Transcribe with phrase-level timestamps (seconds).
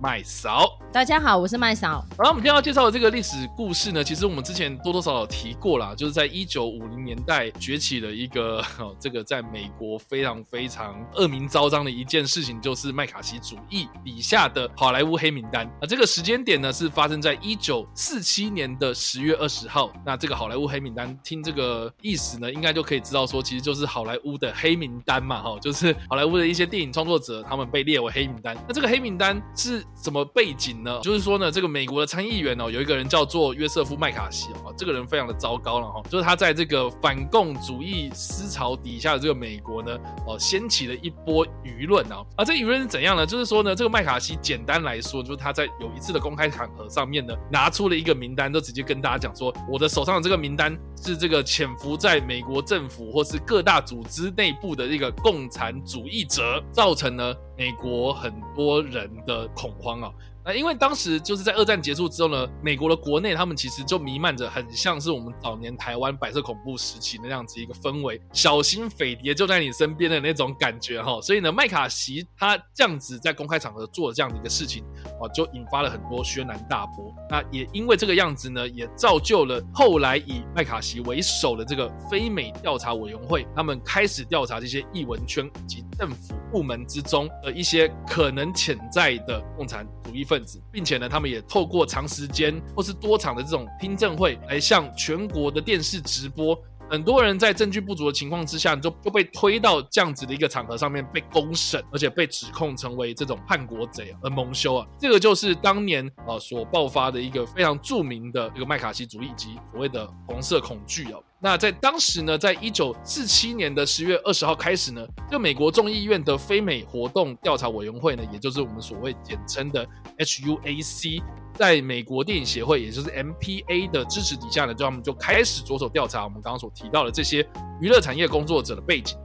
[0.00, 2.04] 麦嫂，大家好，我是麦嫂。
[2.16, 15.66] 好了，我们今天要介绍的这个历史故事呢，其实我们之前多多少少提过啦，就是在一九五零年代崛起的一个， 哦，这个在美国非常非常恶名昭彰的一件事情，就是麦卡锡主义底下的好莱坞黑名单。
[15.80, 19.92] 啊这个时间点呢，是发生在一九四七年的十月二十号。
[20.06, 28.56] 那这个好莱坞黑名单，听这个意思呢，应该就可以知道说，其实就是好莱坞的黑名单嘛，哈，就是好莱坞的一些电影创作者，他们被列为黑名单。
[28.68, 29.84] 那这个黑名单是。
[29.96, 31.00] 什么背景呢？
[31.02, 43.26] 就是说呢，这个美国的参议员哦，有一个人叫做约瑟夫麦卡锡哦，这个人非常的糟糕了哈，就是他在这个反共主义思潮底下的这个美国呢，哦，掀起了一波舆论啊，啊，这舆论是怎样呢？
[43.26, 60.00] 就是说呢，这个麦卡锡简单来说，就是他在有一次的公开场合上面呢，拿出了一个名单，都直接跟大家讲说，我的手上的这个名单是这个潜伏在美国政府或是各大组织内部的一个共产主义者，造成了美国很多人的恐慌。
[60.00, 60.14] 啊！
[60.48, 71.20] 那因为当时就是在二战结束之后呢，美国的国内他们其实就弥漫着很像是我们早年台湾白色恐怖时期那样子一个氛围，小心匪谍就在你身边的那种感觉哈。
[71.20, 74.82] 所以呢，麦卡锡他这样子在公开场合做这样的一个事情
[75.20, 77.14] 啊，就引发了很多轩然大波。
[77.28, 96.58] 那也因为这个样子呢，也造就了后来以麦卡锡为首的这个非美调查委员会，他们开始调查这些艺文圈及政府部门之中的一些可能潜在的共产主义分子，并且呢，他们也透过长时间或是多场的这种听证会来向全国的电视直播。
[96.90, 104.86] 很多人在证据不足的情况之下，就就被推到这样子的一个场合上面被公审，而且被指控成为这种叛国贼而蒙羞啊。
[104.98, 111.20] 这个就是当年啊所爆发的一个非常著名的一个麦卡锡主义及所谓的红色恐惧啊。
[111.40, 119.86] 那在当时呢，在一九四七年的十月二十号开始呢，这个美国众议院的非美活动调查委员会呢，也就是我们所谓简称的
[120.18, 121.22] HUAC，
[121.54, 127.48] 在美国电影协会，也就是 MPA 的支持底下呢，就他们就开始着手调查我们刚刚所提到的这些
[127.80, 129.16] 娱乐产业工作者的背景，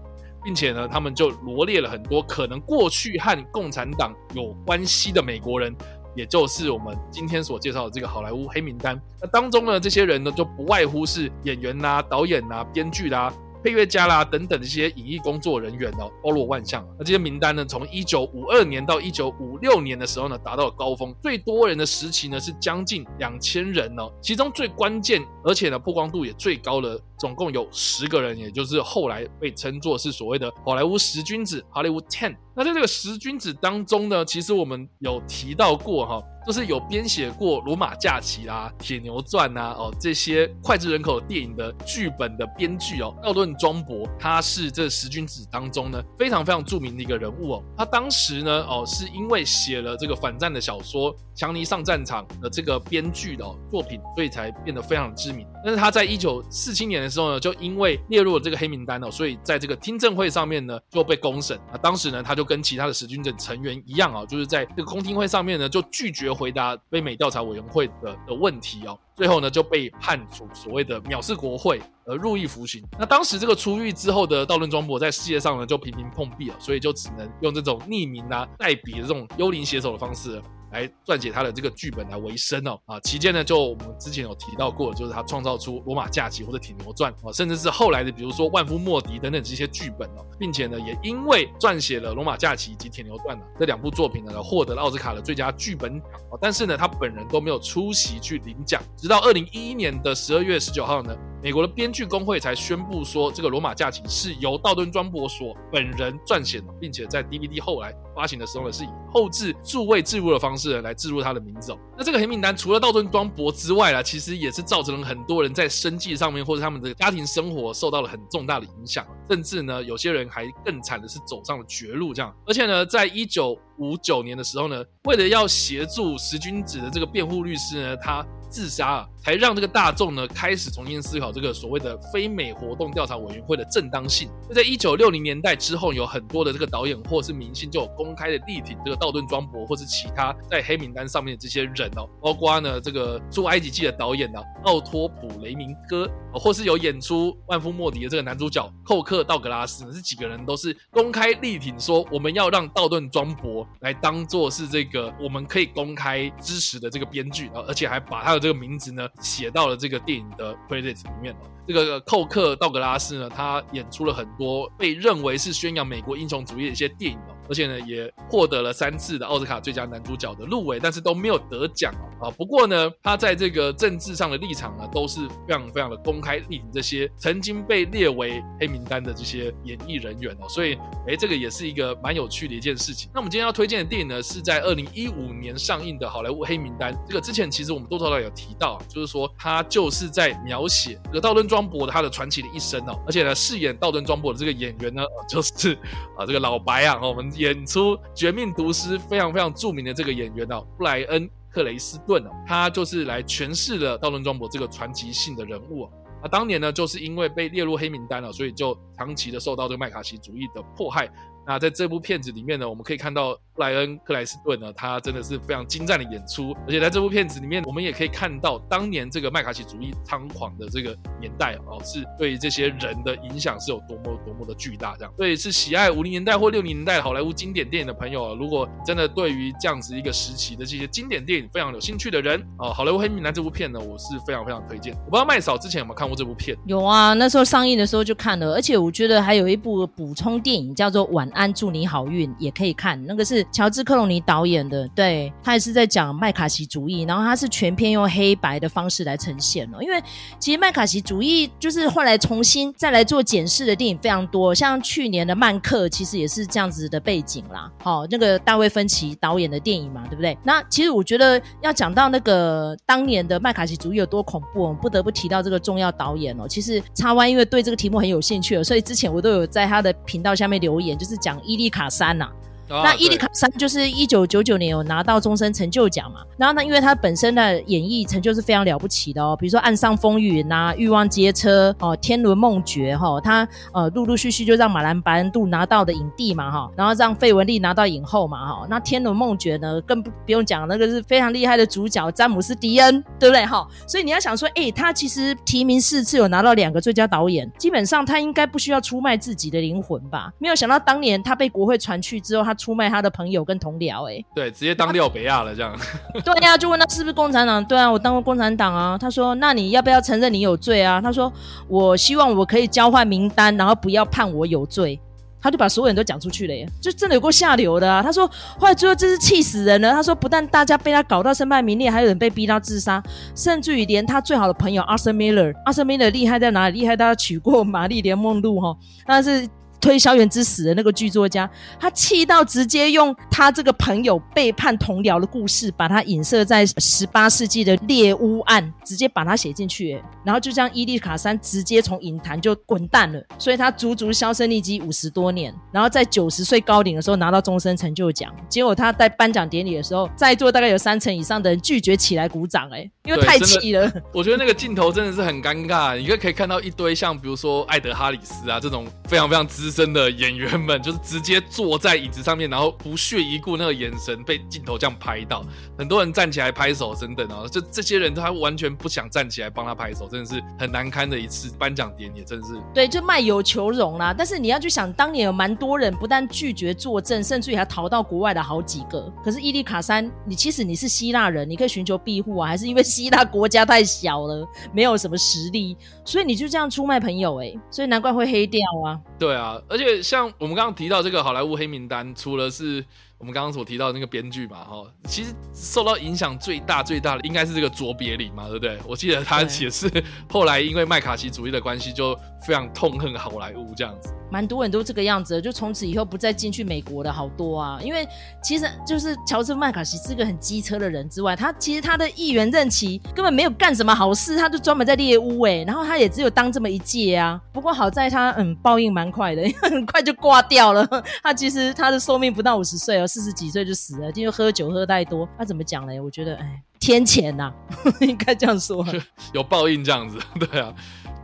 [0.44, 5.76] 并且呢，他们就罗列了很多可能过去和共产党有关系的美国人。
[6.16, 16.86] 也就是我们今天所介绍的这个好莱坞黑名单，那当中呢，这些人呢就不外乎是演员呐、导演呐、编剧啦、配乐家啦等等这些影艺工作人员哦，包罗万象。
[17.00, 24.12] 那这些名单呢，从一九五二年到一九五六年的时候呢，达到了高峰，最多人的时期呢是将近两千人哦。
[24.22, 32.36] 其中最关键，而且呢曝光度也最高的，总共有十个人，也就是后来被称作是所谓的好莱坞十君子 （Hollywood Ten）。
[32.56, 36.24] 那在这个十君子当中呢，其实我们有提到过哈。
[36.46, 47.64] 就是有编写过《罗马假期》啊、《铁牛传》啊、哦这些脍炙人口的电影的剧本的编剧哦，奥顿庄博，他是这十君子当中呢非常非常著名的一个人物哦。
[47.78, 55.48] 他当时呢哦是因为写了这个反战的小说《强尼上战场》的这个编剧的、作品，所以才变得非常知名。
[55.64, 61.58] 但是他在一九四七年的时候呢，就因为列入了这个黑名单哦，所以在这个听证会上面呢就被公审。
[61.72, 66.34] 那当时呢他就跟其他的十君子成员一样啊、就是在这个公听会上面呢就拒绝。
[66.34, 72.84] 回答北美调查委员会的的问题哦，最后呢就被判处所谓的藐视国会而入狱服刑。
[72.98, 80.42] 那当时这个出狱之后的道顿庄博在世界上呢就频频碰壁了，所以就只能用这种匿名啊代笔的这种幽灵写手的方式。
[80.74, 82.78] 来撰写他的这个剧本来为生哦。
[82.86, 101.16] 啊，期间呢，就我们之前有提到过，就是他创造出《罗马假期》或者《铁牛传》啊，甚至是后来的，比如说《万夫莫敌》等等这些剧本哦，并且呢，也因为撰写了《罗马假期》以及《铁牛传》呢这两部作品呢，获得了奥斯卡的最佳剧本奖啊，但是呢，他本人都没有出席去领奖，直到二零一一年的十二月十九号呢。
[101.44, 111.76] 美国的编剧工会才宣布说，这个《罗马假期》是由道顿庄博所本人撰写的，并且在 DVD 后来发行的时候呢，是以后置数位置入的方式来置入他的名字。
[111.98, 122.34] 那这个黑名单除了道顿庄博之外啊，其实也是造成了很多人在生计上面或者他们的家庭生活受到了很重大的影响，甚至呢，有些人还更惨的是走上了绝路这样。
[122.48, 128.26] 而且呢，在一九五九年的时候呢，为了要协助十君子的这个辩护律师呢，他。
[128.54, 134.30] 自杀啊，才让这个大众呢开始重新思考这个所谓的非美活动调查委员会的正当性。
[134.48, 161.34] 就在一九六零年代之后，有很多的这个导演或是明星就有公开的力挺这个道顿庄博或是其他在黑名单上面的这些人哦，包括呢这个《出埃及记》的导演呢奥托普雷明戈，或是有演出《万夫莫敌》的这个男主角寇克道格拉斯，这几个人都是公开力挺说我们要让道顿庄博来当做是这个我们可以公开支持的这个编剧，而且还把他的这个名字呢写到了这个电影的 credits 里面。
[161.66, 167.34] 这个寇克道格拉斯呢，他演出了很多被认为是宣扬美国英雄主义的一些电影哦。
[167.48, 172.32] 而且呢，也获得了三次的奥斯卡最佳男主角的入围，但是都没有得奖哦啊。
[172.38, 180.48] 不过呢，他在这个政治上的立场呢，都是非常非常的公开，力挺这些曾经被列为黑名单的这些演艺人员哦。
[180.48, 180.76] 所以，
[181.08, 183.10] 哎，这个也是一个蛮有趣的一件事情。
[183.14, 186.98] 那我们今天要推荐的电影呢，是在二零一五年上映的好莱坞黑名单。
[187.06, 192.98] 这个之前其实我们多多少少有提到，就是说他就是在描写这个道顿庄博的他的传奇的一生哦。
[193.06, 195.74] 而且呢，饰演道顿庄博的这个演员呢，就是
[196.18, 197.24] 啊这个老白啊，我们。
[197.34, 205.90] 演出《绝命毒师》非常非常著名的这个演员哦，布莱恩·克雷斯顿哦，他就是来诠释了道伦庄博这个传奇性的人物哦。
[206.22, 211.08] 那当年呢，就是因为被列入黑名单了，所以就长期的受到这个麦卡锡主义的迫害。
[211.46, 224.96] 那在这部片子里面呢，我们可以看到布莱恩·克莱斯顿呢，他真的是非常精湛的演出，而且在这部片子里面，我们也可以看到当年这个麦卡锡主义猖狂的这个年代哦，是对这些人的影响是有多么多么的巨大。
[224.98, 234.94] 这样，所以是喜爱五零年代或六零年代好莱坞经典电影的朋友啊，如果真的对于这样子一个时期的这些经典电影非常有兴趣的人啊，好莱坞黑名单这部片呢，我是非常非常推荐。
[235.06, 236.58] 我不知道麦嫂之前有没有看过这部片？
[236.66, 242.30] 有啊，那时候上映的时候就看了，而且我觉得还有一部补充电影叫做《晚安，祝你好运》。
[242.40, 249.78] 也可以看，那个是乔治克隆尼导演的，对，他也是在讲麦卡锡主义，然后他是全片用黑白的方式来呈现哦。
[249.82, 250.02] 因为
[250.40, 257.72] 其实麦卡锡主义就是后来重新再来做检视的电影非常多，像去年的《曼克》其实也是这样子的背景啦。
[257.82, 260.38] 好、哦，那个大卫芬奇导演的电影嘛，对不对？
[260.44, 266.48] 那其实我觉得要讲到那个当年的麦卡锡主义有多恐怖，我们不得不提到这个重要导演哦。
[266.48, 272.30] 其实插弯因为对这个题目很有兴趣哦，所以之前我都有在他的频道下面留言，就是讲伊丽卡三呐
[272.70, 293.68] 那伊丽卡三就是一九九九年有拿到终身成就奖嘛，然后呢，因为他本身的演艺成就是非常了不起的哦，比如说《岸上风雨》呐，《欲望街车》哦，《天伦梦觉》哈，他呃陆陆续续就让马兰白恩度拿到的影帝嘛哈，然后让费雯丽拿到影后嘛哈，那《天伦梦觉》呢更不不用讲，那个是非常厉害的主角詹姆斯迪恩，对不对哈？
[293.86, 300.32] 所以你要想说，哎，他其实提名四次有拿到两个最佳导演，基本上他应该不需要出卖自己的灵魂吧？
[300.40, 302.53] 没有想到当年他被国会传去之后，他。
[302.54, 305.76] 出卖他的朋友跟同僚，哎，对，直接当廖北亚了这样。
[306.24, 307.64] 对呀、啊，就问他是不是共产党？
[307.66, 308.98] 对啊，我当过共产党啊。
[308.98, 311.32] 他说：“那你要不要承认你有罪啊？”他说
[311.68, 315.00] ：“我希望我可以交换名单，然后不要判我有罪。”
[315.42, 318.02] 他就把所有人都讲出去了耶，就真的有够下流的啊。
[318.02, 318.26] 他说
[318.58, 323.04] ：“后来最后真是气死人了。”他说：“不但大家被他搞到身败名裂，还有人被逼到自杀，
[323.36, 326.80] 甚至于连他最好的朋友阿瑟米勒，阿瑟米勒厉害在哪里？
[326.80, 329.46] 厉害，他娶过玛丽莲梦露哈，但是。”
[329.84, 353.92] 推《销员之死》的那个剧作家，他气到直接用他这个朋友背叛同僚的故事，把他影射在十八世纪的猎巫案，直接把他写进去，然后就将伊利卡山直接从影坛就滚蛋了，所以他足足销声匿迹五十多年，然后在九十岁高龄的时候拿到终身成就奖，结果他在颁奖典礼的时候，在座大概有三成以上的人拒绝起来鼓掌，哎，因为太气了。
[354.14, 365.46] 我觉得那个镜头真的是很尴尬，你可可以看到一堆像比如说艾德哈里斯啊这种非常非常资深的演员们就是直接坐在椅子上面，然后不屑一顾，那个眼神被镜头这样拍到，
[365.78, 372.54] 很多人站起来拍手等等啊，就这些人他完全不想站起来帮他拍手，真的是很难堪的一次颁奖典礼，真的是。
[372.74, 374.14] 对，就卖友求荣啦。
[374.18, 379.12] 但是你要去想，当年有蛮多人不但拒绝作证，甚至于还逃到国外的好几个。
[379.24, 389.00] 可是伊利卡山，你其实你是希腊人，你可以寻求庇护啊，还是因为其他国家太小了，没有什么实力，所以你就这样出卖朋友哎、所以难怪会黑掉啊。
[389.18, 390.04] 对啊，而且。
[390.04, 392.84] 像我们刚刚提到这个好莱坞黑名单，除了是
[393.24, 398.78] 我们刚刚所提到的那个编剧嘛，哈，其实受到影响最大最大的应该是这个卓别林嘛，对不对？
[398.86, 399.90] 我记得他也是
[400.30, 402.14] 后来因为麦卡锡主义的关系，就
[402.46, 404.14] 非常痛恨好莱坞这样子。
[404.30, 407.80] 蛮多人都这个样子，就从此以后不再进去美国的好多啊。
[407.82, 408.06] 因为
[408.44, 417.40] 其实就是乔治麦卡锡是个很机车的人之外，他其实他的议员任期根本没有干什么好事，他就专门在猎巫哎，然后他也只有当这么一届啊。
[417.54, 420.86] 不过好在他嗯报应蛮快的，很快就挂掉了。
[421.24, 425.30] 他其实他的寿命不到五十岁哦，四十几岁就死了，因为喝酒喝太多。
[425.38, 426.00] 他怎么讲嘞？
[426.00, 426.64] 我觉得哎。
[426.80, 427.54] 天谴呐、啊，
[428.02, 428.86] 应该这样说，
[429.34, 430.74] 有报应这样子， 对啊。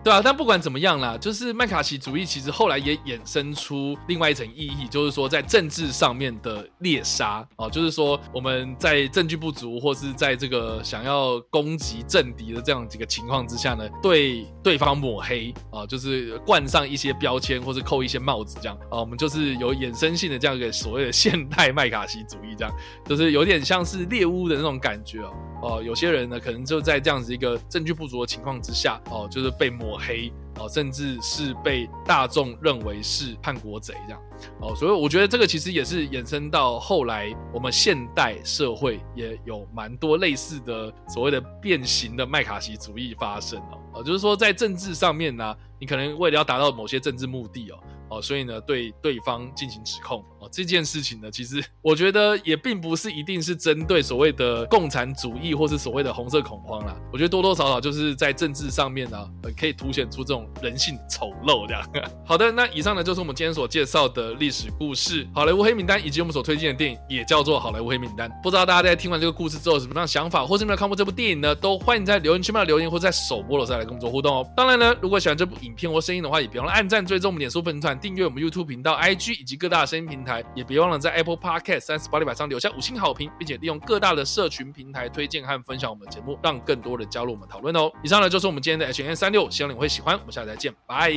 [0.01, 22.74] 对啊，但不管怎么样啦，就是麦卡锡主义其实后来也衍生出另外一层意义，就是说在政治上面的猎杀哦，就是说我们在证据不足或是在这个想要攻击政敌的这样几个情况之下呢，对对方抹黑啊，就是冠上一些标签或是扣一些帽子这样啊，我们就是有衍生性的这样一个所谓的现代麦卡锡主义，这样
[23.06, 25.34] 就是有点像是猎巫的那种感觉哦。
[25.61, 34.21] 哦，有些人呢，可能就在这样子一个证据不足的情况之下，哦，就是被抹黑，哦，甚至是被大众认为是叛国贼这样，
[34.62, 47.77] 哦，所以我觉得这个其实也是衍生到后来我们现代社会也有蛮多类似的所谓的变形的麦卡锡主义发生哦，哦，就是说在政治上面呢，你可能为了要达到某些政治目的哦。
[48.12, 56.96] 哦，所以呢，对对方进行指控哦，这件事情呢，其实 我觉得也并不是一定是针对所谓的共产主义或是所谓的红色恐慌啦。
[57.13, 61.88] 我觉得多多少少就是在政治上面呢、可以凸显出这种人性丑陋这样。
[62.25, 68.29] 好的，那以上呢就是我们今天所介绍的历史故事，好莱坞黑名单以及我们所推荐的电影也叫做好莱坞黑名单。
[68.43, 71.53] 不知道大家在听完这个故事之后有什么样的想法，或是没有看过这部电影呢？
[71.55, 74.51] 都欢迎在留言区里留言，或在首播的时候来跟我们做互动哦。
[74.55, 87.91] 当然呢，如果喜欢这部影片或声音的话，也别忘了按赞、追踪我们脸书粉团、订阅我们 YouTube 频道、IG 以及各大声音平台，也别忘了在 Apple Podcast、三十八里板上留下五星好评，并且利用各大的社群平台推荐和分享我们的节目，让更多人加入我们讨论哦。
[88.03, 90.17] 以上呢就是我们今天的 H&M 365，希望你会喜欢。
[90.19, 91.12] 我们下次再见，拜。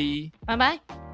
[0.47, 1.12] 拜拜。